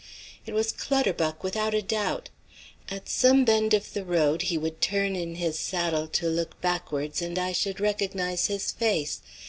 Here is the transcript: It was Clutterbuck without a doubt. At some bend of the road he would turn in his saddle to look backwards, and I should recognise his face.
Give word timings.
It 0.47 0.55
was 0.55 0.71
Clutterbuck 0.71 1.43
without 1.43 1.75
a 1.75 1.81
doubt. 1.83 2.31
At 2.89 3.07
some 3.07 3.45
bend 3.45 3.75
of 3.75 3.93
the 3.93 4.03
road 4.03 4.41
he 4.41 4.57
would 4.57 4.81
turn 4.81 5.15
in 5.15 5.35
his 5.35 5.59
saddle 5.59 6.07
to 6.07 6.27
look 6.27 6.59
backwards, 6.59 7.21
and 7.21 7.37
I 7.37 7.51
should 7.51 7.79
recognise 7.79 8.47
his 8.47 8.71
face. 8.71 9.21